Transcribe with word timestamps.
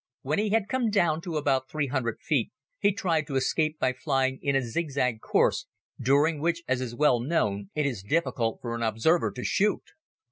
When 0.23 0.39
he 0.39 0.49
had 0.49 0.67
come 0.67 0.89
down 0.89 1.21
to 1.21 1.37
about 1.37 1.69
three 1.69 1.85
hundred 1.85 2.21
feet 2.21 2.51
he 2.79 2.91
tried 2.91 3.27
to 3.27 3.35
escape 3.35 3.77
by 3.77 3.93
flying 3.93 4.39
in 4.41 4.55
a 4.55 4.61
zig 4.63 4.89
zag 4.89 5.21
course 5.21 5.67
during 6.01 6.39
which, 6.39 6.63
as 6.67 6.81
is 6.81 6.95
well 6.95 7.19
known, 7.19 7.69
it 7.75 7.85
is 7.85 8.01
difficult 8.01 8.57
for 8.63 8.73
an 8.73 8.81
observer 8.81 9.29
to 9.31 9.43
shoot. 9.43 9.91